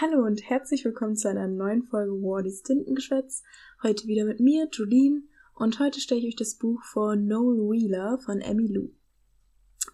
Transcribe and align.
Hallo 0.00 0.26
und 0.26 0.50
herzlich 0.50 0.84
willkommen 0.84 1.14
zu 1.14 1.28
einer 1.28 1.46
neuen 1.46 1.84
Folge 1.84 2.10
Wardys 2.14 2.64
Tintengeschwätz. 2.64 3.44
Heute 3.80 4.08
wieder 4.08 4.24
mit 4.24 4.40
mir, 4.40 4.66
Julien, 4.72 5.28
und 5.54 5.78
heute 5.78 6.00
stelle 6.00 6.20
ich 6.20 6.26
euch 6.26 6.36
das 6.36 6.56
Buch 6.56 6.82
vor 6.82 7.14
Noel 7.14 7.70
Wheeler 7.70 8.18
von 8.18 8.40
Emmy 8.40 8.66
Lou. 8.66 8.88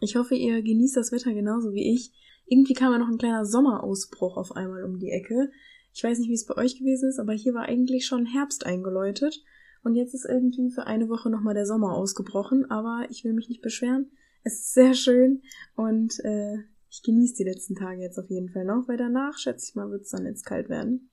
Ich 0.00 0.16
hoffe, 0.16 0.36
ihr 0.36 0.62
genießt 0.62 0.96
das 0.96 1.12
Wetter 1.12 1.34
genauso 1.34 1.74
wie 1.74 1.92
ich. 1.92 2.14
Irgendwie 2.46 2.72
kam 2.72 2.92
ja 2.92 2.98
noch 2.98 3.10
ein 3.10 3.18
kleiner 3.18 3.44
Sommerausbruch 3.44 4.38
auf 4.38 4.56
einmal 4.56 4.84
um 4.84 4.98
die 4.98 5.10
Ecke. 5.10 5.50
Ich 5.92 6.02
weiß 6.02 6.18
nicht, 6.18 6.30
wie 6.30 6.34
es 6.34 6.46
bei 6.46 6.56
euch 6.56 6.78
gewesen 6.78 7.10
ist, 7.10 7.18
aber 7.18 7.34
hier 7.34 7.52
war 7.52 7.64
eigentlich 7.64 8.06
schon 8.06 8.24
Herbst 8.24 8.64
eingeläutet. 8.64 9.44
Und 9.84 9.96
jetzt 9.96 10.14
ist 10.14 10.24
irgendwie 10.24 10.70
für 10.70 10.86
eine 10.86 11.10
Woche 11.10 11.28
nochmal 11.28 11.52
der 11.52 11.66
Sommer 11.66 11.92
ausgebrochen, 11.92 12.70
aber 12.70 13.04
ich 13.10 13.22
will 13.24 13.34
mich 13.34 13.50
nicht 13.50 13.60
beschweren. 13.60 14.10
Es 14.44 14.60
ist 14.60 14.72
sehr 14.72 14.94
schön 14.94 15.42
und 15.76 16.20
äh, 16.24 16.60
ich 16.90 17.02
genieße 17.02 17.36
die 17.36 17.48
letzten 17.48 17.76
Tage 17.76 18.02
jetzt 18.02 18.18
auf 18.18 18.28
jeden 18.28 18.50
Fall 18.50 18.64
noch, 18.64 18.88
weil 18.88 18.96
danach, 18.96 19.38
schätze 19.38 19.66
ich 19.68 19.74
mal, 19.76 19.90
wird 19.90 20.02
es 20.02 20.10
dann 20.10 20.26
jetzt 20.26 20.44
kalt 20.44 20.68
werden. 20.68 21.10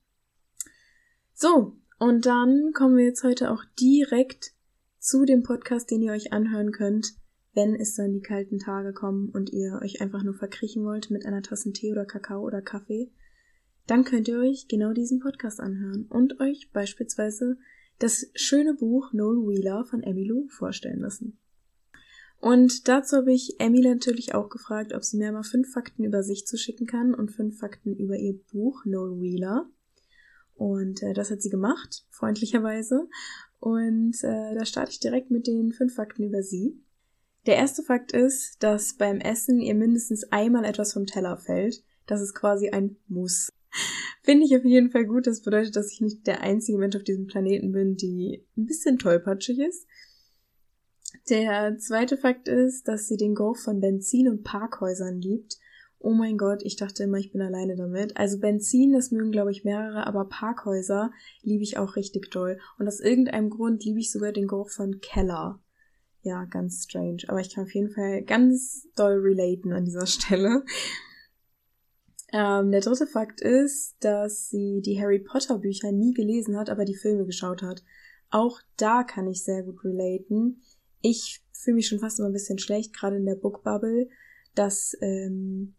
So, 1.33 1.77
und 1.99 2.25
dann 2.25 2.71
kommen 2.73 2.97
wir 2.97 3.05
jetzt 3.05 3.23
heute 3.23 3.51
auch 3.51 3.63
direkt 3.79 4.53
zu 4.97 5.23
dem 5.23 5.43
Podcast, 5.43 5.91
den 5.91 6.01
ihr 6.01 6.11
euch 6.11 6.33
anhören 6.33 6.71
könnt, 6.71 7.13
wenn 7.53 7.75
es 7.75 7.95
dann 7.95 8.13
die 8.13 8.21
kalten 8.21 8.59
Tage 8.59 8.91
kommen 8.91 9.29
und 9.29 9.51
ihr 9.51 9.79
euch 9.81 10.01
einfach 10.01 10.23
nur 10.23 10.33
verkriechen 10.33 10.83
wollt 10.83 11.11
mit 11.11 11.25
einer 11.25 11.43
Tasse 11.43 11.71
Tee 11.71 11.91
oder 11.91 12.05
Kakao 12.05 12.43
oder 12.43 12.61
Kaffee. 12.61 13.11
Dann 13.85 14.03
könnt 14.03 14.27
ihr 14.27 14.39
euch 14.39 14.67
genau 14.67 14.93
diesen 14.93 15.19
Podcast 15.19 15.59
anhören 15.59 16.07
und 16.09 16.39
euch 16.39 16.71
beispielsweise 16.71 17.57
das 17.99 18.29
schöne 18.35 18.73
Buch 18.73 19.13
Noel 19.13 19.47
Wheeler 19.47 19.85
von 19.85 20.03
Emmylou 20.03 20.47
vorstellen 20.49 20.99
lassen. 20.99 21.39
Und 22.39 22.87
dazu 22.87 23.17
habe 23.17 23.33
ich 23.33 23.59
Emily 23.59 23.89
natürlich 23.89 24.35
auch 24.35 24.49
gefragt, 24.49 24.93
ob 24.93 25.03
sie 25.03 25.17
mir 25.17 25.31
mal 25.31 25.43
fünf 25.43 25.71
Fakten 25.71 26.03
über 26.03 26.23
sich 26.23 26.45
zuschicken 26.45 26.85
kann 26.85 27.13
und 27.13 27.31
fünf 27.31 27.59
Fakten 27.59 27.95
über 27.95 28.15
ihr 28.15 28.39
Buch 28.51 28.85
Noel 28.85 29.19
Wheeler. 29.19 29.67
Und 30.55 31.03
äh, 31.03 31.13
das 31.13 31.31
hat 31.31 31.41
sie 31.41 31.49
gemacht, 31.49 32.05
freundlicherweise. 32.09 33.07
Und 33.59 34.15
äh, 34.23 34.55
da 34.55 34.65
starte 34.65 34.91
ich 34.91 34.99
direkt 34.99 35.31
mit 35.31 35.47
den 35.47 35.71
fünf 35.71 35.95
Fakten 35.95 36.23
über 36.23 36.43
sie. 36.43 36.79
Der 37.47 37.55
erste 37.55 37.81
Fakt 37.81 38.11
ist, 38.11 38.61
dass 38.61 38.95
beim 38.95 39.19
Essen 39.19 39.61
ihr 39.61 39.73
mindestens 39.73 40.25
einmal 40.31 40.65
etwas 40.65 40.93
vom 40.93 41.05
Teller 41.05 41.37
fällt. 41.37 41.83
Das 42.05 42.21
ist 42.21 42.35
quasi 42.35 42.69
ein 42.69 42.97
Muss. 43.07 43.51
Finde 44.21 44.45
ich 44.45 44.55
auf 44.55 44.65
jeden 44.65 44.91
Fall 44.91 45.05
gut. 45.05 45.27
Das 45.27 45.41
bedeutet, 45.41 45.75
dass 45.75 45.91
ich 45.91 46.01
nicht 46.01 46.27
der 46.27 46.41
einzige 46.41 46.77
Mensch 46.77 46.95
auf 46.95 47.03
diesem 47.03 47.27
Planeten 47.27 47.71
bin, 47.71 47.95
die 47.95 48.45
ein 48.57 48.65
bisschen 48.65 48.97
tollpatschig 48.97 49.59
ist. 49.59 49.87
Der 51.29 51.77
zweite 51.77 52.17
Fakt 52.17 52.47
ist, 52.47 52.87
dass 52.87 53.07
sie 53.07 53.17
den 53.17 53.35
Geruch 53.35 53.57
von 53.57 53.79
Benzin 53.79 54.29
und 54.29 54.43
Parkhäusern 54.43 55.19
liebt. 55.19 55.57
Oh 55.99 56.13
mein 56.13 56.37
Gott, 56.37 56.61
ich 56.63 56.75
dachte 56.75 57.03
immer, 57.03 57.17
ich 57.17 57.31
bin 57.31 57.41
alleine 57.41 57.75
damit. 57.75 58.17
Also 58.17 58.39
Benzin, 58.39 58.93
das 58.93 59.11
mögen, 59.11 59.31
glaube 59.31 59.51
ich, 59.51 59.63
mehrere, 59.63 60.05
aber 60.05 60.25
Parkhäuser 60.25 61.11
liebe 61.41 61.63
ich 61.63 61.77
auch 61.77 61.95
richtig 61.95 62.29
doll. 62.29 62.59
Und 62.77 62.87
aus 62.87 62.99
irgendeinem 62.99 63.49
Grund 63.49 63.83
liebe 63.83 63.99
ich 63.99 64.11
sogar 64.11 64.31
den 64.31 64.47
Geruch 64.47 64.69
von 64.69 64.99
Keller. 65.01 65.59
Ja, 66.21 66.45
ganz 66.45 66.83
strange. 66.83 67.23
Aber 67.27 67.39
ich 67.39 67.53
kann 67.53 67.63
auf 67.63 67.73
jeden 67.73 67.89
Fall 67.89 68.21
ganz 68.23 68.87
doll 68.95 69.19
relaten 69.19 69.73
an 69.73 69.85
dieser 69.85 70.05
Stelle. 70.07 70.63
Ähm, 72.31 72.71
der 72.71 72.81
dritte 72.81 73.07
Fakt 73.07 73.41
ist, 73.41 73.95
dass 74.01 74.49
sie 74.49 74.81
die 74.81 75.01
Harry 75.01 75.19
Potter 75.19 75.57
Bücher 75.57 75.91
nie 75.91 76.13
gelesen 76.13 76.57
hat, 76.57 76.69
aber 76.69 76.85
die 76.85 76.95
Filme 76.95 77.25
geschaut 77.25 77.63
hat. 77.63 77.83
Auch 78.29 78.59
da 78.75 79.03
kann 79.03 79.27
ich 79.27 79.43
sehr 79.43 79.63
gut 79.63 79.83
relaten 79.83 80.61
ich 81.01 81.41
fühle 81.51 81.75
mich 81.75 81.87
schon 81.87 81.99
fast 81.99 82.19
immer 82.19 82.29
ein 82.29 82.33
bisschen 82.33 82.59
schlecht, 82.59 82.93
gerade 82.93 83.17
in 83.17 83.25
der 83.25 83.35
Bookbubble, 83.35 84.09
dass 84.55 84.95
ähm, 85.01 85.75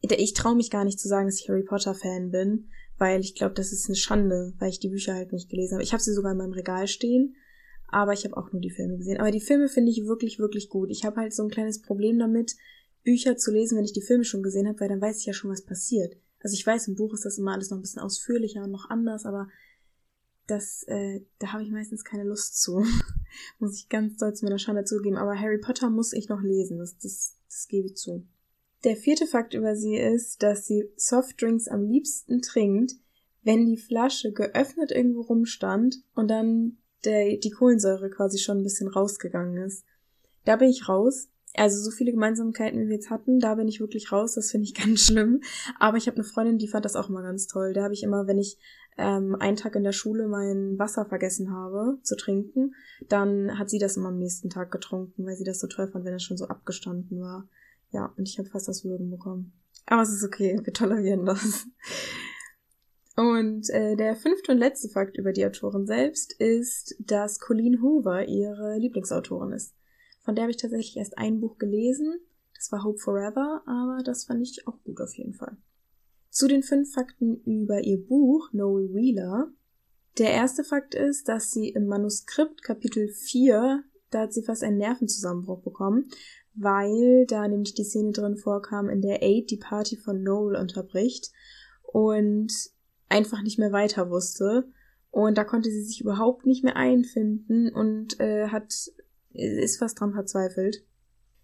ich 0.00 0.34
traue 0.34 0.56
mich 0.56 0.70
gar 0.70 0.84
nicht 0.84 0.98
zu 0.98 1.08
sagen, 1.08 1.26
dass 1.26 1.40
ich 1.40 1.48
Harry 1.48 1.62
Potter 1.62 1.94
Fan 1.94 2.30
bin, 2.30 2.68
weil 2.98 3.20
ich 3.20 3.34
glaube, 3.34 3.54
das 3.54 3.72
ist 3.72 3.86
eine 3.86 3.96
Schande, 3.96 4.54
weil 4.58 4.70
ich 4.70 4.80
die 4.80 4.88
Bücher 4.88 5.14
halt 5.14 5.32
nicht 5.32 5.48
gelesen 5.48 5.74
habe. 5.74 5.82
Ich 5.82 5.92
habe 5.92 6.02
sie 6.02 6.12
sogar 6.12 6.32
in 6.32 6.38
meinem 6.38 6.52
Regal 6.52 6.86
stehen, 6.86 7.36
aber 7.88 8.12
ich 8.12 8.24
habe 8.24 8.36
auch 8.36 8.52
nur 8.52 8.60
die 8.60 8.70
Filme 8.70 8.96
gesehen. 8.96 9.18
Aber 9.18 9.30
die 9.30 9.40
Filme 9.40 9.68
finde 9.68 9.90
ich 9.90 10.06
wirklich, 10.06 10.38
wirklich 10.38 10.68
gut. 10.68 10.90
Ich 10.90 11.04
habe 11.04 11.20
halt 11.20 11.34
so 11.34 11.42
ein 11.42 11.50
kleines 11.50 11.80
Problem 11.80 12.18
damit, 12.18 12.56
Bücher 13.02 13.36
zu 13.36 13.50
lesen, 13.50 13.76
wenn 13.76 13.84
ich 13.84 13.92
die 13.92 14.02
Filme 14.02 14.24
schon 14.24 14.42
gesehen 14.42 14.68
habe, 14.68 14.78
weil 14.80 14.88
dann 14.88 15.00
weiß 15.00 15.18
ich 15.18 15.26
ja 15.26 15.32
schon, 15.32 15.50
was 15.50 15.64
passiert. 15.64 16.16
Also 16.42 16.54
ich 16.54 16.66
weiß, 16.66 16.88
im 16.88 16.94
Buch 16.94 17.12
ist 17.14 17.24
das 17.24 17.38
immer 17.38 17.52
alles 17.52 17.70
noch 17.70 17.78
ein 17.78 17.82
bisschen 17.82 18.02
ausführlicher 18.02 18.62
und 18.62 18.70
noch 18.70 18.88
anders, 18.88 19.24
aber 19.24 19.48
das, 20.50 20.82
äh, 20.88 21.20
da 21.38 21.52
habe 21.52 21.62
ich 21.62 21.70
meistens 21.70 22.04
keine 22.04 22.24
Lust 22.24 22.60
zu. 22.60 22.84
muss 23.58 23.76
ich 23.76 23.88
ganz 23.88 24.16
doll 24.16 24.34
zu 24.34 24.44
meiner 24.44 24.58
Schande 24.58 24.84
zugeben. 24.84 25.16
Aber 25.16 25.38
Harry 25.38 25.58
Potter 25.58 25.90
muss 25.90 26.12
ich 26.12 26.28
noch 26.28 26.42
lesen. 26.42 26.78
Das, 26.78 26.98
das, 26.98 27.36
das 27.48 27.68
gebe 27.68 27.86
ich 27.86 27.96
zu. 27.96 28.26
Der 28.84 28.96
vierte 28.96 29.26
Fakt 29.26 29.54
über 29.54 29.76
sie 29.76 29.96
ist, 29.96 30.42
dass 30.42 30.66
sie 30.66 30.90
Softdrinks 30.96 31.68
am 31.68 31.84
liebsten 31.84 32.40
trinkt, 32.40 32.94
wenn 33.42 33.66
die 33.66 33.76
Flasche 33.76 34.32
geöffnet 34.32 34.90
irgendwo 34.90 35.22
rumstand 35.22 36.02
und 36.14 36.28
dann 36.28 36.78
der, 37.04 37.36
die 37.36 37.50
Kohlensäure 37.50 38.10
quasi 38.10 38.38
schon 38.38 38.58
ein 38.58 38.62
bisschen 38.64 38.88
rausgegangen 38.88 39.62
ist. 39.64 39.84
Da 40.44 40.56
bin 40.56 40.68
ich 40.68 40.88
raus. 40.88 41.28
Also 41.56 41.82
so 41.82 41.90
viele 41.90 42.12
Gemeinsamkeiten, 42.12 42.80
wie 42.80 42.88
wir 42.88 42.94
jetzt 42.94 43.10
hatten, 43.10 43.40
da 43.40 43.56
bin 43.56 43.66
ich 43.66 43.80
wirklich 43.80 44.12
raus. 44.12 44.34
Das 44.34 44.50
finde 44.50 44.64
ich 44.64 44.74
ganz 44.86 45.00
schlimm. 45.00 45.40
Aber 45.78 45.96
ich 45.96 46.06
habe 46.06 46.16
eine 46.16 46.24
Freundin, 46.24 46.58
die 46.58 46.68
fand 46.68 46.84
das 46.84 46.96
auch 46.96 47.08
immer 47.08 47.22
ganz 47.22 47.46
toll. 47.46 47.72
Da 47.72 47.82
habe 47.82 47.94
ich 47.94 48.02
immer, 48.02 48.26
wenn 48.26 48.38
ich 48.38 48.58
ähm, 48.98 49.36
einen 49.38 49.56
Tag 49.56 49.74
in 49.76 49.84
der 49.84 49.92
Schule 49.92 50.28
mein 50.28 50.78
Wasser 50.78 51.06
vergessen 51.06 51.52
habe 51.52 51.98
zu 52.02 52.16
trinken, 52.16 52.74
dann 53.08 53.58
hat 53.58 53.70
sie 53.70 53.78
das 53.78 53.96
immer 53.96 54.08
am 54.08 54.18
nächsten 54.18 54.50
Tag 54.50 54.70
getrunken, 54.70 55.26
weil 55.26 55.36
sie 55.36 55.44
das 55.44 55.60
so 55.60 55.66
toll 55.66 55.88
fand, 55.88 56.04
wenn 56.04 56.14
es 56.14 56.22
schon 56.22 56.36
so 56.36 56.46
abgestanden 56.46 57.20
war. 57.20 57.48
Ja, 57.90 58.12
und 58.16 58.28
ich 58.28 58.38
habe 58.38 58.48
fast 58.48 58.68
das 58.68 58.84
Würgen 58.84 59.10
bekommen. 59.10 59.52
Aber 59.86 60.02
es 60.02 60.12
ist 60.12 60.24
okay, 60.24 60.60
wir 60.62 60.72
tolerieren 60.72 61.24
das. 61.24 61.66
Und 63.16 63.68
äh, 63.70 63.96
der 63.96 64.16
fünfte 64.16 64.52
und 64.52 64.58
letzte 64.58 64.88
Fakt 64.88 65.18
über 65.18 65.32
die 65.32 65.44
Autorin 65.44 65.86
selbst 65.86 66.32
ist, 66.40 66.94
dass 67.00 67.40
Colleen 67.40 67.82
Hoover 67.82 68.26
ihre 68.26 68.78
Lieblingsautorin 68.78 69.52
ist. 69.52 69.74
Von 70.30 70.36
der 70.36 70.44
habe 70.44 70.52
ich 70.52 70.58
tatsächlich 70.58 70.96
erst 70.96 71.18
ein 71.18 71.40
Buch 71.40 71.58
gelesen. 71.58 72.20
Das 72.54 72.70
war 72.70 72.84
Hope 72.84 72.98
Forever, 72.98 73.62
aber 73.66 74.00
das 74.04 74.26
fand 74.26 74.40
ich 74.42 74.64
auch 74.68 74.80
gut 74.84 75.00
auf 75.00 75.12
jeden 75.14 75.34
Fall. 75.34 75.56
Zu 76.28 76.46
den 76.46 76.62
fünf 76.62 76.94
Fakten 76.94 77.42
über 77.42 77.80
ihr 77.80 78.00
Buch 78.00 78.52
Noel 78.52 78.94
Wheeler. 78.94 79.50
Der 80.18 80.30
erste 80.30 80.62
Fakt 80.62 80.94
ist, 80.94 81.28
dass 81.28 81.50
sie 81.50 81.70
im 81.70 81.88
Manuskript 81.88 82.62
Kapitel 82.62 83.08
4, 83.08 83.82
da 84.10 84.20
hat 84.20 84.32
sie 84.32 84.44
fast 84.44 84.62
einen 84.62 84.78
Nervenzusammenbruch 84.78 85.62
bekommen, 85.62 86.08
weil 86.54 87.26
da 87.26 87.48
nämlich 87.48 87.74
die 87.74 87.82
Szene 87.82 88.12
drin 88.12 88.36
vorkam, 88.36 88.88
in 88.88 89.02
der 89.02 89.24
Aid 89.24 89.50
die 89.50 89.56
Party 89.56 89.96
von 89.96 90.22
Noel 90.22 90.54
unterbricht 90.54 91.32
und 91.82 92.52
einfach 93.08 93.42
nicht 93.42 93.58
mehr 93.58 93.72
weiter 93.72 94.10
wusste. 94.10 94.68
Und 95.10 95.38
da 95.38 95.42
konnte 95.42 95.72
sie 95.72 95.82
sich 95.82 96.00
überhaupt 96.00 96.46
nicht 96.46 96.62
mehr 96.62 96.76
einfinden 96.76 97.68
und 97.72 98.20
äh, 98.20 98.46
hat 98.46 98.92
ist 99.32 99.78
fast 99.78 100.00
dran 100.00 100.12
verzweifelt. 100.12 100.84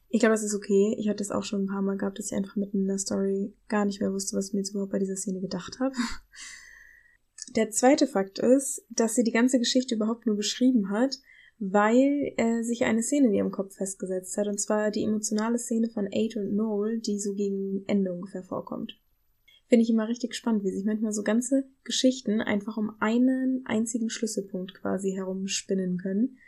Ich 0.08 0.20
glaube, 0.20 0.34
das 0.34 0.44
ist 0.44 0.54
okay. 0.54 0.94
Ich 0.98 1.08
hatte 1.08 1.22
es 1.22 1.30
auch 1.30 1.42
schon 1.42 1.64
ein 1.64 1.69
paar 1.69 1.82
Mal 1.82 1.97
gehabt, 1.97 2.19
dass 2.19 2.30
ich 2.30 2.36
einfach 2.36 2.56
mitten 2.56 2.82
in 2.82 2.88
der 2.88 2.98
Story 2.98 3.52
gar 3.69 3.84
nicht 3.84 4.00
mehr 4.00 4.12
wusste, 4.12 4.36
was 4.36 4.48
ich 4.48 4.52
mir 4.54 4.60
jetzt 4.60 4.70
überhaupt 4.70 4.92
bei 4.92 4.98
dieser 4.98 5.16
Szene 5.16 5.41
gedacht 5.41 5.78
habe. 5.80 5.94
Der 7.54 7.70
zweite 7.70 8.06
Fakt 8.06 8.38
ist, 8.38 8.84
dass 8.91 9.14
sie 9.14 9.22
die 9.22 9.32
ganze 9.32 9.58
Geschichte 9.58 9.94
überhaupt 9.94 10.26
nur 10.26 10.36
geschrieben 10.36 10.91
hat, 10.91 11.20
weil 11.58 12.34
äh, 12.36 12.62
sich 12.62 12.84
eine 12.84 13.02
Szene 13.02 13.28
in 13.28 13.34
ihrem 13.34 13.50
Kopf 13.50 13.76
festgesetzt 13.76 14.36
hat, 14.36 14.47
und 14.47 14.60
zwar 14.60 14.91
die 14.91 15.04
emotionale 15.04 15.58
Szene 15.58 15.88
von 15.88 16.08
Aid 16.10 16.36
und 16.36 16.54
Noel, 16.54 16.98
die 17.00 17.18
so 17.18 17.34
gegen 17.34 17.84
Ende 17.86 18.12
ungefähr 18.12 18.42
vorkommt. 18.42 18.98
Finde 19.68 19.82
ich 19.82 19.91
immer 19.91 20.08
richtig 20.08 20.34
spannend, 20.34 20.64
wie 20.64 20.70
sich 20.70 20.84
manchmal 20.84 21.12
so 21.12 21.22
ganze 21.22 21.64
Geschichten 21.82 22.41
einfach 22.41 22.76
um 22.76 22.94
einen 23.00 23.62
einzigen 23.64 24.10
Schlüsselpunkt 24.10 24.74
quasi 24.74 25.12
herumspinnen 25.12 25.98
können. 25.98 26.38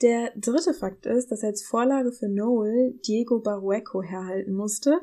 Der 0.00 0.32
dritte 0.36 0.74
Fakt 0.74 1.06
ist, 1.06 1.32
dass 1.32 1.42
als 1.42 1.62
Vorlage 1.62 2.12
für 2.12 2.28
Noel 2.28 2.94
Diego 3.06 3.40
Barrueco 3.40 4.02
herhalten 4.02 4.52
musste. 4.52 5.00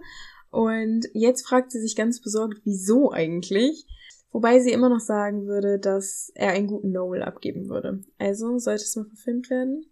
Und 0.51 1.07
jetzt 1.13 1.45
fragt 1.45 1.71
sie 1.71 1.81
sich 1.81 1.95
ganz 1.95 2.21
besorgt, 2.21 2.61
wieso 2.63 3.11
eigentlich? 3.11 3.85
Wobei 4.31 4.59
sie 4.59 4.71
immer 4.71 4.89
noch 4.89 5.01
sagen 5.01 5.47
würde, 5.47 5.79
dass 5.79 6.31
er 6.35 6.51
einen 6.51 6.67
guten 6.67 6.91
Noel 6.91 7.23
abgeben 7.23 7.69
würde. 7.69 8.01
Also 8.17 8.57
sollte 8.57 8.83
es 8.83 8.95
mal 8.95 9.05
verfilmt 9.05 9.49
werden? 9.49 9.85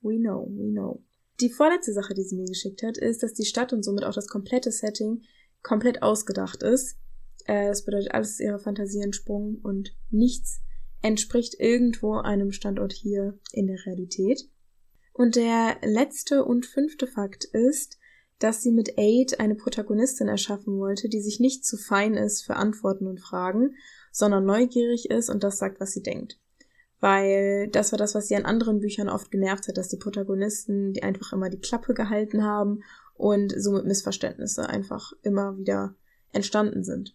We 0.00 0.18
know, 0.18 0.48
we 0.50 0.70
know. 0.70 1.02
Die 1.40 1.50
vorletzte 1.50 1.92
Sache, 1.92 2.14
die 2.14 2.22
sie 2.22 2.36
mir 2.36 2.46
geschickt 2.46 2.82
hat, 2.82 2.96
ist, 2.96 3.22
dass 3.22 3.34
die 3.34 3.44
Stadt 3.44 3.72
und 3.72 3.82
somit 3.82 4.04
auch 4.04 4.14
das 4.14 4.28
komplette 4.28 4.70
Setting 4.70 5.22
komplett 5.62 6.02
ausgedacht 6.02 6.62
ist. 6.62 6.96
Äh, 7.46 7.68
das 7.68 7.84
bedeutet, 7.84 8.12
alles 8.12 8.32
ist 8.32 8.40
ihrer 8.40 8.58
Fantasie 8.58 9.00
entsprungen 9.00 9.56
und 9.62 9.96
nichts 10.10 10.60
entspricht 11.04 11.60
irgendwo 11.60 12.14
einem 12.14 12.50
Standort 12.50 12.94
hier 12.94 13.38
in 13.52 13.66
der 13.66 13.84
Realität. 13.84 14.48
Und 15.12 15.36
der 15.36 15.76
letzte 15.82 16.44
und 16.44 16.64
fünfte 16.64 17.06
Fakt 17.06 17.44
ist, 17.44 17.98
dass 18.38 18.62
sie 18.62 18.72
mit 18.72 18.94
Aid 18.96 19.38
eine 19.38 19.54
Protagonistin 19.54 20.28
erschaffen 20.28 20.78
wollte, 20.78 21.10
die 21.10 21.20
sich 21.20 21.40
nicht 21.40 21.64
zu 21.64 21.76
fein 21.76 22.14
ist 22.14 22.42
für 22.42 22.56
Antworten 22.56 23.06
und 23.06 23.20
Fragen, 23.20 23.76
sondern 24.12 24.46
neugierig 24.46 25.10
ist 25.10 25.28
und 25.28 25.44
das 25.44 25.58
sagt, 25.58 25.78
was 25.78 25.92
sie 25.92 26.02
denkt. 26.02 26.40
Weil 27.00 27.68
das 27.68 27.92
war 27.92 27.98
das, 27.98 28.14
was 28.14 28.28
sie 28.28 28.36
an 28.36 28.46
anderen 28.46 28.80
Büchern 28.80 29.10
oft 29.10 29.30
genervt 29.30 29.68
hat, 29.68 29.76
dass 29.76 29.88
die 29.88 29.98
Protagonisten, 29.98 30.94
die 30.94 31.02
einfach 31.02 31.34
immer 31.34 31.50
die 31.50 31.60
Klappe 31.60 31.92
gehalten 31.92 32.44
haben 32.44 32.82
und 33.14 33.52
somit 33.56 33.84
Missverständnisse 33.84 34.68
einfach 34.68 35.12
immer 35.22 35.58
wieder 35.58 35.96
entstanden 36.32 36.82
sind. 36.82 37.14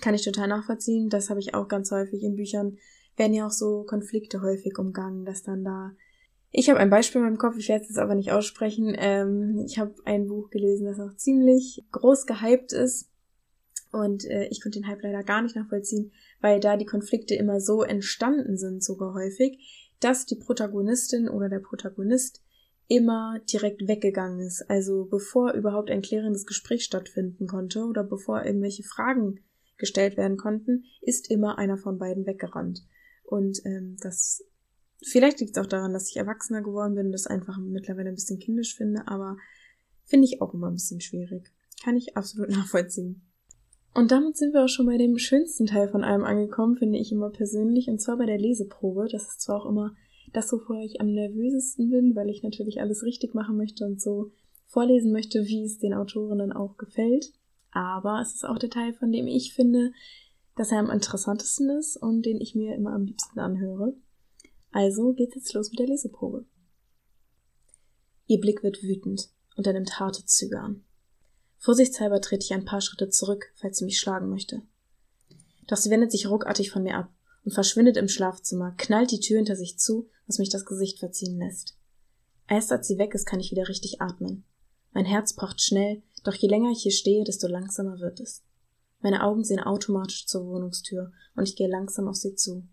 Kann 0.00 0.14
ich 0.14 0.24
total 0.24 0.48
nachvollziehen. 0.48 1.08
Das 1.08 1.30
habe 1.30 1.40
ich 1.40 1.54
auch 1.54 1.68
ganz 1.68 1.90
häufig 1.90 2.22
in 2.22 2.36
Büchern. 2.36 2.78
Werden 3.16 3.34
ja 3.34 3.46
auch 3.46 3.52
so 3.52 3.84
Konflikte 3.84 4.42
häufig 4.42 4.78
umgangen, 4.78 5.24
dass 5.24 5.42
dann 5.42 5.64
da. 5.64 5.92
Ich 6.50 6.68
habe 6.68 6.78
ein 6.78 6.90
Beispiel 6.90 7.20
in 7.20 7.26
meinem 7.26 7.38
Kopf, 7.38 7.56
ich 7.58 7.68
werde 7.68 7.82
es 7.82 7.90
jetzt 7.90 7.98
aber 7.98 8.14
nicht 8.14 8.32
aussprechen. 8.32 8.94
Ähm, 8.96 9.62
ich 9.66 9.78
habe 9.78 9.94
ein 10.04 10.26
Buch 10.26 10.50
gelesen, 10.50 10.86
das 10.86 11.00
auch 11.00 11.16
ziemlich 11.16 11.84
groß 11.90 12.26
gehypt 12.26 12.72
ist. 12.72 13.10
Und 13.90 14.24
äh, 14.24 14.46
ich 14.46 14.60
konnte 14.60 14.80
den 14.80 14.88
Hype 14.88 15.02
leider 15.02 15.22
gar 15.22 15.42
nicht 15.42 15.54
nachvollziehen, 15.54 16.12
weil 16.40 16.58
da 16.58 16.76
die 16.76 16.84
Konflikte 16.84 17.34
immer 17.34 17.60
so 17.60 17.82
entstanden 17.82 18.56
sind, 18.56 18.82
sogar 18.82 19.14
häufig, 19.14 19.92
dass 20.00 20.26
die 20.26 20.36
Protagonistin 20.36 21.28
oder 21.28 21.48
der 21.48 21.60
Protagonist 21.60 22.42
immer 22.88 23.38
direkt 23.50 23.86
weggegangen 23.86 24.40
ist. 24.40 24.68
Also 24.68 25.06
bevor 25.06 25.52
überhaupt 25.52 25.90
ein 25.90 26.02
klärendes 26.02 26.46
Gespräch 26.46 26.84
stattfinden 26.84 27.46
konnte 27.46 27.84
oder 27.84 28.04
bevor 28.04 28.44
irgendwelche 28.44 28.82
Fragen 28.82 29.40
gestellt 29.76 30.16
werden 30.16 30.36
konnten, 30.36 30.84
ist 31.00 31.30
immer 31.30 31.58
einer 31.58 31.76
von 31.76 31.98
beiden 31.98 32.26
weggerannt. 32.26 32.84
Und 33.24 33.60
ähm, 33.64 33.96
das 34.00 34.44
vielleicht 35.02 35.40
liegt 35.40 35.56
es 35.56 35.62
auch 35.62 35.68
daran, 35.68 35.92
dass 35.92 36.08
ich 36.08 36.16
erwachsener 36.16 36.62
geworden 36.62 36.94
bin 36.94 37.06
und 37.06 37.12
das 37.12 37.26
einfach 37.26 37.58
mittlerweile 37.58 38.08
ein 38.08 38.14
bisschen 38.14 38.38
kindisch 38.38 38.76
finde, 38.76 39.06
aber 39.06 39.36
finde 40.04 40.26
ich 40.26 40.40
auch 40.40 40.54
immer 40.54 40.68
ein 40.68 40.74
bisschen 40.74 41.00
schwierig. 41.00 41.50
Kann 41.82 41.96
ich 41.96 42.16
absolut 42.16 42.50
nachvollziehen. 42.56 43.22
Und 43.94 44.10
damit 44.10 44.36
sind 44.36 44.52
wir 44.52 44.64
auch 44.64 44.68
schon 44.68 44.86
bei 44.86 44.98
dem 44.98 45.18
schönsten 45.18 45.66
Teil 45.66 45.88
von 45.88 46.02
allem 46.02 46.24
angekommen, 46.24 46.76
finde 46.76 46.98
ich 46.98 47.12
immer 47.12 47.30
persönlich, 47.30 47.88
und 47.88 48.00
zwar 48.00 48.16
bei 48.16 48.26
der 48.26 48.38
Leseprobe. 48.38 49.06
Das 49.10 49.22
ist 49.22 49.40
zwar 49.40 49.62
auch 49.62 49.66
immer 49.66 49.94
das, 50.32 50.52
wovor 50.52 50.80
ich 50.80 51.00
am 51.00 51.12
nervösesten 51.12 51.90
bin, 51.90 52.16
weil 52.16 52.28
ich 52.28 52.42
natürlich 52.42 52.80
alles 52.80 53.04
richtig 53.04 53.34
machen 53.34 53.56
möchte 53.56 53.84
und 53.84 54.00
so 54.00 54.32
vorlesen 54.66 55.12
möchte, 55.12 55.44
wie 55.44 55.62
es 55.62 55.78
den 55.78 55.94
Autorinnen 55.94 56.52
auch 56.52 56.76
gefällt. 56.76 57.32
Aber 57.74 58.20
es 58.20 58.34
ist 58.34 58.44
auch 58.44 58.58
der 58.58 58.70
Teil, 58.70 58.94
von 58.94 59.10
dem 59.10 59.26
ich 59.26 59.52
finde, 59.52 59.92
dass 60.56 60.70
er 60.70 60.78
am 60.78 60.90
interessantesten 60.90 61.68
ist 61.70 61.96
und 61.96 62.22
den 62.22 62.40
ich 62.40 62.54
mir 62.54 62.74
immer 62.74 62.92
am 62.92 63.04
liebsten 63.04 63.40
anhöre. 63.40 63.94
Also 64.70 65.12
geht's 65.12 65.34
jetzt 65.34 65.52
los 65.54 65.70
mit 65.70 65.80
der 65.80 65.88
Leseprobe. 65.88 66.46
Ihr 68.26 68.40
Blick 68.40 68.62
wird 68.62 68.82
wütend 68.82 69.28
und 69.56 69.66
er 69.66 69.72
nimmt 69.72 69.98
harte 69.98 70.24
Züge 70.24 70.60
an. 70.60 70.84
Vorsichtshalber 71.58 72.20
trete 72.20 72.44
ich 72.44 72.54
ein 72.54 72.64
paar 72.64 72.80
Schritte 72.80 73.08
zurück, 73.08 73.52
falls 73.56 73.78
sie 73.78 73.84
mich 73.84 73.98
schlagen 73.98 74.30
möchte. 74.30 74.62
Doch 75.66 75.76
sie 75.76 75.90
wendet 75.90 76.12
sich 76.12 76.28
ruckartig 76.28 76.70
von 76.70 76.84
mir 76.84 76.96
ab 76.96 77.12
und 77.44 77.52
verschwindet 77.52 77.96
im 77.96 78.08
Schlafzimmer, 78.08 78.72
knallt 78.76 79.10
die 79.10 79.20
Tür 79.20 79.38
hinter 79.38 79.56
sich 79.56 79.78
zu, 79.78 80.08
was 80.26 80.38
mich 80.38 80.48
das 80.48 80.64
Gesicht 80.64 81.00
verziehen 81.00 81.38
lässt. 81.38 81.76
Erst 82.48 82.70
als 82.70 82.86
sie 82.86 82.98
weg 82.98 83.14
ist, 83.14 83.26
kann 83.26 83.40
ich 83.40 83.50
wieder 83.50 83.68
richtig 83.68 84.00
atmen. 84.00 84.44
Mein 84.92 85.06
Herz 85.06 85.34
pocht 85.34 85.60
schnell, 85.60 86.02
doch 86.24 86.34
je 86.34 86.48
länger 86.48 86.70
ich 86.70 86.82
hier 86.82 86.92
stehe, 86.92 87.22
desto 87.22 87.46
langsamer 87.46 88.00
wird 88.00 88.18
es. 88.18 88.42
Meine 89.00 89.22
Augen 89.22 89.44
sehen 89.44 89.60
automatisch 89.60 90.26
zur 90.26 90.46
Wohnungstür 90.46 91.12
und 91.36 91.46
ich 91.48 91.56
gehe 91.56 91.68
langsam 91.68 92.08
auf 92.08 92.16
sie 92.16 92.34
zu. 92.34 92.66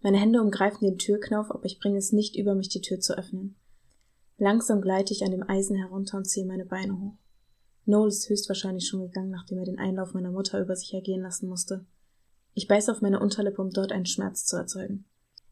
Meine 0.00 0.18
Hände 0.18 0.40
umgreifen 0.40 0.84
den 0.84 0.98
Türknauf, 0.98 1.50
aber 1.50 1.64
ich 1.66 1.78
bringe 1.78 1.98
es 1.98 2.12
nicht 2.12 2.36
über 2.36 2.54
mich, 2.54 2.68
die 2.70 2.80
Tür 2.80 3.00
zu 3.00 3.16
öffnen. 3.16 3.56
Langsam 4.38 4.80
gleite 4.80 5.12
ich 5.12 5.24
an 5.24 5.30
dem 5.30 5.48
Eisen 5.48 5.76
herunter 5.76 6.16
und 6.16 6.24
ziehe 6.24 6.46
meine 6.46 6.64
Beine 6.64 6.98
hoch. 6.98 7.14
Noel 7.86 8.08
ist 8.08 8.28
höchstwahrscheinlich 8.28 8.88
schon 8.88 9.02
gegangen, 9.02 9.30
nachdem 9.30 9.58
er 9.58 9.64
den 9.64 9.78
Einlauf 9.78 10.14
meiner 10.14 10.30
Mutter 10.30 10.60
über 10.60 10.74
sich 10.74 10.92
ergehen 10.94 11.20
lassen 11.20 11.48
musste. 11.48 11.84
Ich 12.54 12.66
beiße 12.66 12.90
auf 12.90 13.02
meine 13.02 13.20
Unterlippe, 13.20 13.60
um 13.60 13.70
dort 13.70 13.92
einen 13.92 14.06
Schmerz 14.06 14.46
zu 14.46 14.56
erzeugen. 14.56 15.04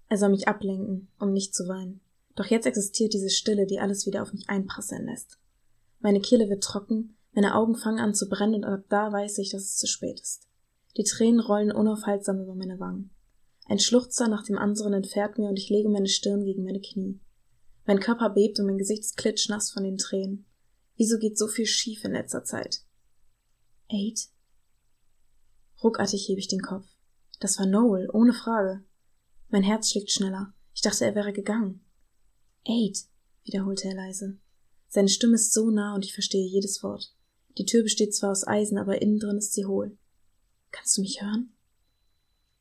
Er 0.08 0.16
soll 0.16 0.30
mich 0.30 0.48
ablenken, 0.48 1.08
um 1.18 1.32
nicht 1.32 1.54
zu 1.54 1.68
weinen. 1.68 2.00
Doch 2.34 2.46
jetzt 2.46 2.66
existiert 2.66 3.12
diese 3.12 3.28
Stille, 3.30 3.66
die 3.66 3.80
alles 3.80 4.06
wieder 4.06 4.22
auf 4.22 4.32
mich 4.32 4.48
einprasseln 4.48 5.06
lässt. 5.06 5.38
Meine 6.00 6.20
Kehle 6.20 6.48
wird 6.48 6.64
trocken, 6.64 7.16
meine 7.34 7.54
Augen 7.54 7.76
fangen 7.76 7.98
an 7.98 8.14
zu 8.14 8.28
brennen 8.28 8.64
und 8.64 8.64
ab 8.64 8.84
da 8.88 9.10
weiß 9.10 9.38
ich, 9.38 9.50
dass 9.50 9.62
es 9.62 9.76
zu 9.76 9.86
spät 9.86 10.20
ist. 10.20 10.48
Die 10.96 11.04
Tränen 11.04 11.40
rollen 11.40 11.72
unaufhaltsam 11.72 12.40
über 12.42 12.54
meine 12.54 12.78
Wangen. 12.78 13.10
Ein 13.66 13.78
Schluchzer 13.78 14.28
nach 14.28 14.44
dem 14.44 14.58
anderen 14.58 14.92
entfährt 14.92 15.38
mir 15.38 15.48
und 15.48 15.56
ich 15.56 15.70
lege 15.70 15.88
meine 15.88 16.08
Stirn 16.08 16.44
gegen 16.44 16.64
meine 16.64 16.80
Knie. 16.80 17.20
Mein 17.86 18.00
Körper 18.00 18.30
bebt 18.30 18.60
und 18.60 18.66
mein 18.66 18.78
Gesicht 18.78 19.02
ist 19.02 19.16
klitschnass 19.16 19.70
von 19.70 19.82
den 19.82 19.96
Tränen. 19.96 20.44
Wieso 20.96 21.18
geht 21.18 21.38
so 21.38 21.48
viel 21.48 21.66
schief 21.66 22.04
in 22.04 22.12
letzter 22.12 22.44
Zeit? 22.44 22.82
Eight? 23.90 24.28
Ruckartig 25.82 26.28
hebe 26.28 26.38
ich 26.38 26.48
den 26.48 26.60
Kopf. 26.60 26.86
Das 27.40 27.58
war 27.58 27.66
Noel, 27.66 28.08
ohne 28.12 28.34
Frage. 28.34 28.84
Mein 29.48 29.62
Herz 29.62 29.90
schlägt 29.90 30.12
schneller. 30.12 30.52
Ich 30.74 30.82
dachte, 30.82 31.04
er 31.04 31.14
wäre 31.14 31.32
gegangen. 31.32 31.84
Eight, 32.66 33.06
wiederholte 33.44 33.88
er 33.88 33.94
leise. 33.94 34.38
Seine 34.88 35.08
Stimme 35.08 35.34
ist 35.34 35.52
so 35.52 35.70
nah 35.70 35.94
und 35.94 36.04
ich 36.04 36.14
verstehe 36.14 36.46
jedes 36.46 36.82
Wort. 36.82 37.14
Die 37.58 37.66
Tür 37.66 37.82
besteht 37.82 38.14
zwar 38.14 38.30
aus 38.30 38.46
Eisen, 38.46 38.78
aber 38.78 39.02
innen 39.02 39.18
drin 39.18 39.38
ist 39.38 39.52
sie 39.52 39.66
hohl. 39.66 39.96
Kannst 40.70 40.96
du 40.96 41.02
mich 41.02 41.20
hören? 41.20 41.52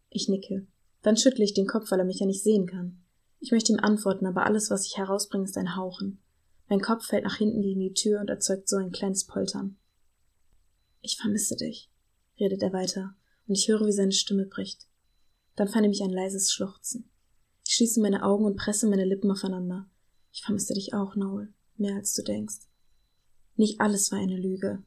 Ich 0.10 0.28
nicke. 0.28 0.68
Dann 1.02 1.18
schüttle 1.18 1.44
ich 1.44 1.54
den 1.54 1.68
Kopf, 1.68 1.90
weil 1.92 2.00
er 2.00 2.06
mich 2.06 2.20
ja 2.20 2.26
nicht 2.26 2.44
sehen 2.44 2.68
kann. 2.68 3.02
Ich 3.40 3.52
möchte 3.52 3.72
ihm 3.72 3.80
antworten, 3.80 4.26
aber 4.26 4.46
alles, 4.46 4.70
was 4.70 4.86
ich 4.86 4.98
herausbringe, 4.98 5.46
ist 5.46 5.58
ein 5.58 5.76
Hauchen. 5.76 6.22
Mein 6.70 6.82
Kopf 6.82 7.08
fällt 7.08 7.24
nach 7.24 7.38
hinten 7.38 7.62
gegen 7.62 7.80
die 7.80 7.94
Tür 7.94 8.20
und 8.22 8.30
erzeugt 8.30 8.70
so 8.70 8.78
ein 8.78 8.92
kleines 8.92 9.26
Poltern. 9.26 9.78
Ich 11.02 11.18
vermisse 11.18 11.56
dich, 11.56 11.90
redet 12.40 12.62
er 12.62 12.72
weiter, 12.72 13.16
und 13.48 13.58
ich 13.58 13.68
höre, 13.68 13.88
wie 13.88 13.92
seine 13.92 14.12
Stimme 14.12 14.46
bricht. 14.46 14.88
Dann 15.56 15.68
vernehme 15.68 15.94
ich 15.94 16.04
ein 16.04 16.12
leises 16.12 16.52
Schluchzen. 16.52 17.10
Ich 17.68 17.76
schließe 17.76 18.00
meine 18.00 18.24
Augen 18.24 18.46
und 18.46 18.58
presse 18.58 18.88
meine 18.88 19.06
Lippen 19.06 19.32
aufeinander. 19.32 19.90
Ich 20.32 20.44
vermisse 20.44 20.74
dich 20.74 20.94
auch, 20.94 21.16
Noel, 21.16 21.54
mehr 21.78 21.96
als 21.96 22.14
du 22.14 22.22
denkst. 22.22 22.71
Nicht 23.62 23.80
alles 23.80 24.12
war 24.12 24.18
eine 24.18 24.38
Lüge. 24.38 24.82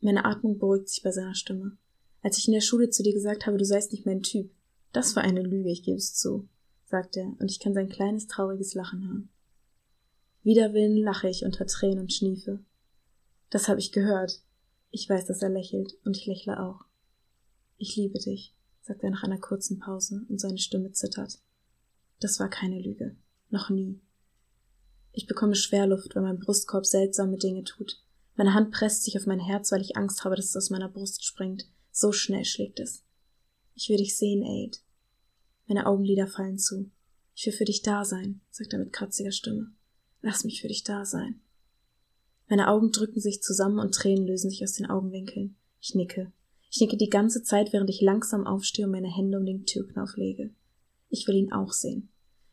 Meine 0.00 0.24
Atmung 0.24 0.60
beruhigt 0.60 0.88
sich 0.88 1.02
bei 1.02 1.10
seiner 1.10 1.34
Stimme. 1.34 1.76
Als 2.22 2.38
ich 2.38 2.46
in 2.46 2.54
der 2.54 2.60
Schule 2.60 2.88
zu 2.88 3.02
dir 3.02 3.12
gesagt 3.12 3.44
habe, 3.44 3.58
du 3.58 3.64
seist 3.64 3.90
nicht 3.90 4.06
mein 4.06 4.22
Typ, 4.22 4.52
das 4.92 5.16
war 5.16 5.24
eine 5.24 5.42
Lüge, 5.42 5.68
ich 5.68 5.82
gebe 5.82 5.96
es 5.96 6.14
zu, 6.14 6.48
sagt 6.84 7.16
er, 7.16 7.26
und 7.40 7.50
ich 7.50 7.58
kann 7.58 7.74
sein 7.74 7.88
kleines 7.88 8.28
trauriges 8.28 8.74
Lachen 8.74 9.04
hören. 9.04 9.28
Wider 10.44 10.72
Willen 10.72 10.96
lache 10.96 11.28
ich 11.28 11.44
unter 11.44 11.66
Tränen 11.66 11.98
und 11.98 12.12
schniefe. 12.12 12.60
Das 13.50 13.66
habe 13.66 13.80
ich 13.80 13.90
gehört. 13.90 14.44
Ich 14.92 15.10
weiß, 15.10 15.26
dass 15.26 15.42
er 15.42 15.50
lächelt, 15.50 15.98
und 16.04 16.16
ich 16.16 16.26
lächle 16.26 16.62
auch. 16.62 16.84
Ich 17.78 17.96
liebe 17.96 18.20
dich, 18.20 18.54
sagt 18.80 19.02
er 19.02 19.10
nach 19.10 19.24
einer 19.24 19.40
kurzen 19.40 19.80
Pause, 19.80 20.24
und 20.28 20.40
seine 20.40 20.58
Stimme 20.58 20.92
zittert. 20.92 21.40
Das 22.20 22.38
war 22.38 22.48
keine 22.48 22.78
Lüge. 22.78 23.16
Noch 23.50 23.70
nie. 23.70 23.98
Ich 25.10 25.26
bekomme 25.26 25.56
Schwerluft, 25.56 26.14
weil 26.14 26.22
mein 26.22 26.38
Brustkorb 26.38 26.86
seltsame 26.86 27.38
Dinge 27.38 27.64
tut. 27.64 28.03
Meine 28.36 28.54
Hand 28.54 28.72
presst 28.72 29.04
sich 29.04 29.16
auf 29.16 29.26
mein 29.26 29.38
Herz, 29.38 29.70
weil 29.70 29.80
ich 29.80 29.96
Angst 29.96 30.24
habe, 30.24 30.34
dass 30.34 30.46
es 30.46 30.56
aus 30.56 30.70
meiner 30.70 30.88
Brust 30.88 31.24
springt. 31.24 31.68
So 31.92 32.12
schnell 32.12 32.44
schlägt 32.44 32.80
es. 32.80 33.04
Ich 33.74 33.88
will 33.88 33.96
dich 33.96 34.16
sehen, 34.16 34.42
Aid. 34.42 34.82
Meine 35.66 35.86
Augenlider 35.86 36.26
fallen 36.26 36.58
zu. 36.58 36.90
Ich 37.36 37.46
will 37.46 37.52
für 37.52 37.64
dich 37.64 37.82
da 37.82 38.04
sein, 38.04 38.40
sagt 38.50 38.72
er 38.72 38.78
mit 38.78 38.92
kratziger 38.92 39.32
Stimme. 39.32 39.72
Lass 40.20 40.44
mich 40.44 40.60
für 40.60 40.68
dich 40.68 40.84
da 40.84 41.04
sein. 41.04 41.40
Meine 42.48 42.68
Augen 42.68 42.92
drücken 42.92 43.20
sich 43.20 43.42
zusammen 43.42 43.78
und 43.78 43.94
Tränen 43.94 44.26
lösen 44.26 44.50
sich 44.50 44.62
aus 44.62 44.74
den 44.74 44.86
Augenwinkeln. 44.86 45.56
Ich 45.80 45.94
nicke. 45.94 46.32
Ich 46.70 46.80
nicke 46.80 46.96
die 46.96 47.08
ganze 47.08 47.42
Zeit, 47.42 47.72
während 47.72 47.88
ich 47.88 48.00
langsam 48.00 48.46
aufstehe 48.46 48.86
und 48.86 48.92
meine 48.92 49.14
Hände 49.14 49.38
um 49.38 49.46
den 49.46 49.64
Türknauf 49.64 50.16
lege. 50.16 50.50
Ich 51.08 51.26
will 51.28 51.36
ihn 51.36 51.52
auch 51.52 51.72
sehen. 51.72 52.08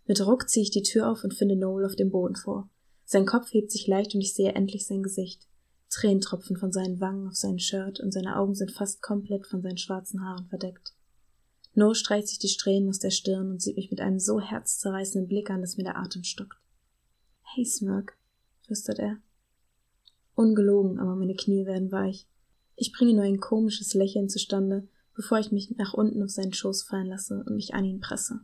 Mit 0.06 0.26
Ruck 0.26 0.50
ziehe 0.50 0.64
ich 0.64 0.72
die 0.72 0.84
Tür 0.84 1.10
auf 1.10 1.24
und 1.24 1.34
finde 1.34 1.56
Noel 1.56 1.86
auf 1.86 1.96
dem 1.96 2.12
Boden 2.12 2.36
vor. 2.36 2.70
Sein 3.04 3.26
Kopf 3.26 3.52
hebt 3.52 3.72
sich 3.72 3.88
leicht 3.88 4.14
und 4.16 4.22
ich 4.22 4.34
sehe 4.34 4.54
endlich 4.54 4.86
sein 4.86 5.04
Gesicht. 5.04 5.48
Tränen 5.92 6.22
tropfen 6.22 6.56
von 6.56 6.72
seinen 6.72 7.02
Wangen 7.02 7.28
auf 7.28 7.36
sein 7.36 7.60
Shirt 7.60 8.00
und 8.00 8.12
seine 8.12 8.38
Augen 8.38 8.56
sind 8.56 8.72
fast 8.72 9.02
komplett 9.02 9.46
von 9.46 9.62
seinen 9.62 9.78
schwarzen 9.78 10.26
Haaren 10.26 10.48
verdeckt. 10.48 10.94
Noel 11.74 11.96
streicht 11.96 12.30
sich 12.30 12.40
die 12.40 12.48
Strähnen 12.48 12.90
aus 12.90 13.00
der 13.00 13.12
Stirn 13.12 13.52
und 13.52 13.62
sieht 13.62 13.76
mich 13.76 13.92
mit 13.92 14.00
einem 14.00 14.20
so 14.20 14.40
herzzerreißenden 14.40 15.28
Blick 15.28 15.50
an, 15.50 15.62
dass 15.62 15.78
mir 15.78 15.84
der 15.84 15.98
Atem 15.98 16.24
stockt. 16.24 16.58
Hey, 17.44 17.66
Smirk, 17.66 18.18
flüstert 18.66 19.00
er. 19.00 19.18
Ungelogen, 20.34 20.98
aber 20.98 21.16
meine 21.16 21.36
Knie 21.36 21.66
werden 21.66 21.92
weich. 21.92 22.26
Ich 22.78 22.94
bringe 22.94 23.14
nur 23.14 23.24
ein 23.24 23.42
komisches 23.42 23.94
Lächeln 23.94 24.30
zustande, 24.30 24.88
bevor 25.14 25.40
ich 25.40 25.52
mich 25.52 25.72
nach 25.72 25.94
unten 25.94 26.24
auf 26.24 26.30
seinen 26.30 26.54
Schoß 26.54 26.84
fallen 26.84 27.08
lasse 27.08 27.44
und 27.46 27.56
mich 27.56 27.74
an 27.74 27.84
ihn 27.84 28.00
presse. 28.00 28.40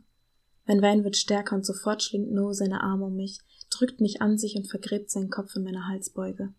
Mein 0.66 0.82
Wein 0.82 1.02
wird 1.02 1.16
stärker 1.16 1.56
und 1.56 1.64
sofort 1.64 2.02
schlingt 2.02 2.30
Noah 2.30 2.52
seine 2.52 2.82
Arme 2.82 3.06
um 3.06 3.16
mich, 3.16 3.40
drückt 3.70 4.02
mich 4.02 4.20
an 4.20 4.36
sich 4.36 4.54
und 4.56 4.68
vergräbt 4.68 5.10
seinen 5.10 5.30
Kopf 5.30 5.56
in 5.56 5.62
meiner 5.62 5.88
Halsbeuge. 5.88 6.52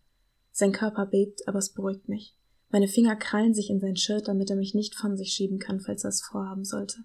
Sein 0.52 0.72
Körper 0.72 1.06
bebt, 1.06 1.46
aber 1.46 1.58
es 1.58 1.72
beruhigt 1.72 2.08
mich. 2.08 2.36
Meine 2.70 2.88
Finger 2.88 3.16
krallen 3.16 3.54
sich 3.54 3.70
in 3.70 3.80
sein 3.80 3.96
Shirt, 3.96 4.28
damit 4.28 4.50
er 4.50 4.56
mich 4.56 4.74
nicht 4.74 4.94
von 4.94 5.16
sich 5.16 5.32
schieben 5.32 5.58
kann, 5.58 5.80
falls 5.80 6.04
er 6.04 6.10
es 6.10 6.22
vorhaben 6.22 6.64
sollte. 6.64 7.04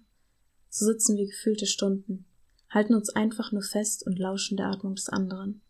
So 0.68 0.86
sitzen 0.86 1.16
wir 1.16 1.26
gefühlte 1.26 1.66
Stunden, 1.66 2.26
halten 2.68 2.94
uns 2.94 3.10
einfach 3.10 3.52
nur 3.52 3.62
fest 3.62 4.06
und 4.06 4.18
lauschen 4.18 4.56
der 4.56 4.66
Atmung 4.66 4.94
des 4.94 5.08
anderen. 5.08 5.62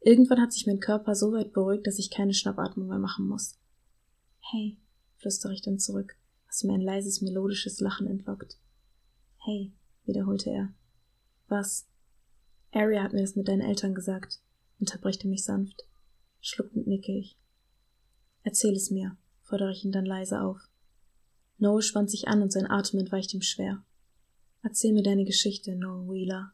Irgendwann 0.00 0.40
hat 0.40 0.52
sich 0.52 0.66
mein 0.66 0.78
Körper 0.78 1.14
so 1.14 1.32
weit 1.32 1.52
beruhigt, 1.52 1.86
dass 1.86 1.98
ich 1.98 2.10
keine 2.10 2.34
Schnappatmung 2.34 2.86
mehr 2.88 2.98
machen 2.98 3.26
muss. 3.26 3.58
Hey, 4.40 4.78
flüstere 5.16 5.52
ich 5.52 5.62
dann 5.62 5.78
zurück, 5.78 6.16
was 6.46 6.62
mir 6.62 6.74
ein 6.74 6.80
leises 6.80 7.22
melodisches 7.22 7.80
Lachen 7.80 8.06
entlockt. 8.06 8.58
Hey, 9.38 9.72
wiederholte 10.04 10.50
er. 10.50 10.72
Was? 11.48 11.88
Aria 12.72 13.02
hat 13.02 13.12
mir 13.12 13.22
das 13.22 13.34
mit 13.34 13.48
deinen 13.48 13.62
Eltern 13.62 13.94
gesagt, 13.94 14.40
unterbricht 14.78 15.24
er 15.24 15.30
mich 15.30 15.44
sanft. 15.44 15.82
Schluckend 16.48 16.86
nicke 16.86 17.10
ich. 17.10 17.36
Erzähl 18.44 18.76
es 18.76 18.92
mir, 18.92 19.16
fordere 19.42 19.72
ich 19.72 19.84
ihn 19.84 19.90
dann 19.90 20.06
leise 20.06 20.42
auf. 20.42 20.60
Noel 21.58 21.82
spannt 21.82 22.08
sich 22.08 22.28
an 22.28 22.40
und 22.40 22.52
sein 22.52 22.70
Atem 22.70 23.00
entweicht 23.00 23.34
ihm 23.34 23.42
schwer. 23.42 23.82
Erzähl 24.62 24.92
mir 24.92 25.02
deine 25.02 25.24
Geschichte, 25.24 25.74
Noel 25.74 26.08
Wheeler. 26.08 26.52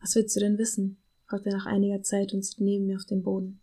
Was 0.00 0.16
willst 0.16 0.34
du 0.34 0.40
denn 0.40 0.58
wissen? 0.58 0.96
fragt 1.26 1.46
er 1.46 1.52
nach 1.52 1.66
einiger 1.66 2.02
Zeit 2.02 2.34
und 2.34 2.44
sieht 2.44 2.58
neben 2.58 2.86
mir 2.86 2.96
auf 2.96 3.04
den 3.04 3.22
Boden. 3.22 3.60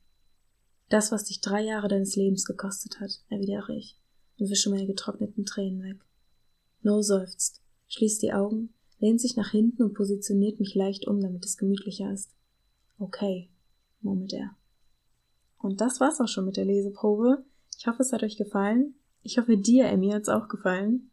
Das, 0.87 1.11
was 1.11 1.25
dich 1.25 1.41
drei 1.41 1.61
Jahre 1.61 1.89
deines 1.89 2.15
Lebens 2.15 2.45
gekostet 2.45 3.01
hat, 3.01 3.21
erwidere 3.27 3.75
ich 3.75 3.99
und 4.39 4.49
wische 4.49 4.69
meine 4.69 4.87
getrockneten 4.87 5.45
Tränen 5.45 5.83
weg. 5.83 5.97
Noel 6.83 7.03
seufzt, 7.03 7.61
schließt 7.89 8.21
die 8.21 8.31
Augen, 8.31 8.73
lehnt 8.99 9.19
sich 9.19 9.35
nach 9.35 9.51
hinten 9.51 9.83
und 9.83 9.93
positioniert 9.93 10.61
mich 10.61 10.73
leicht 10.73 11.05
um, 11.05 11.19
damit 11.19 11.43
es 11.43 11.57
gemütlicher 11.57 12.13
ist. 12.13 12.33
Okay, 12.97 13.49
murmelt 13.99 14.31
er. 14.31 14.55
Und 15.59 15.81
das 15.81 15.99
war's 15.99 16.19
auch 16.19 16.27
schon 16.27 16.45
mit 16.45 16.57
der 16.57 16.65
Leseprobe. 16.65 17.43
Ich 17.77 17.87
hoffe, 17.87 18.01
es 18.01 18.11
hat 18.11 18.23
euch 18.23 18.37
gefallen. 18.37 18.95
Ich 19.21 19.37
hoffe, 19.37 19.57
dir, 19.57 19.85
Emmy, 19.85 20.11
hat's 20.11 20.29
auch 20.29 20.47
gefallen. 20.47 21.11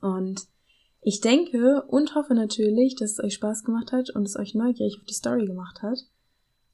Und 0.00 0.46
ich 1.02 1.20
denke 1.20 1.82
und 1.88 2.14
hoffe 2.14 2.34
natürlich, 2.34 2.94
dass 2.96 3.12
es 3.12 3.20
euch 3.20 3.34
Spaß 3.34 3.64
gemacht 3.64 3.92
hat 3.92 4.10
und 4.10 4.26
es 4.26 4.36
euch 4.36 4.54
neugierig 4.54 4.98
auf 4.98 5.04
die 5.04 5.14
Story 5.14 5.46
gemacht 5.46 5.82
hat. 5.82 5.98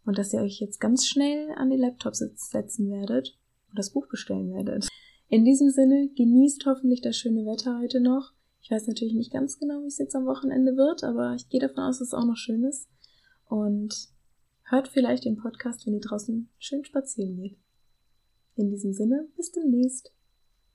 Und 0.05 0.19
dass 0.19 0.33
ihr 0.33 0.41
euch 0.41 0.61
jetzt 0.61 0.81
ganz 0.81 1.07
schnell 1.07 1.51
an 1.57 1.71
die 1.71 1.77
Laptops 1.77 2.19
setzen 2.19 2.91
werdet 2.91 3.37
und 3.71 3.79
das 3.79 3.91
Buch 3.91 4.07
bestellen 4.09 4.53
werdet. 4.53 4.89
In 5.29 5.45
diesem 5.45 5.71
Sinne, 5.71 6.09
genießt 6.17 6.65
hoffentlich 6.67 7.03
das 7.03 7.17
schöne 7.17 7.45
Wetter 7.45 7.81
heute 7.81 8.01
noch. 8.01 8.33
Ich 8.61 8.71
weiß 8.71 8.87
natürlich 8.87 9.15
nicht 9.15 9.33
ganz 9.33 9.59
genau, 9.59 9.83
wie 9.83 9.89
es 9.89 9.99
jetzt 9.99 10.15
am 10.15 10.27
Wochenende 10.27 10.77
wird, 10.77 11.03
aber 11.03 11.35
ich 11.35 11.49
gehe 11.49 11.61
davon 11.61 11.85
aus, 11.85 11.99
dass 11.99 12.09
es 12.09 12.15
auch 12.15 12.25
noch 12.25 12.37
schön 12.37 12.65
ist. 12.65 12.89
Und 13.49 14.09
hört 14.67 14.89
vielleicht 14.89 15.25
den 15.25 15.37
Podcast, 15.37 15.87
wenn 15.87 15.95
ihr 15.95 16.01
draußen 16.01 16.49
schön 16.59 16.85
spazieren 16.85 17.37
geht. 17.37 17.57
In 18.57 18.71
diesem 18.71 18.93
Sinne, 18.93 19.29
bis 19.37 19.53
demnächst. 19.53 20.13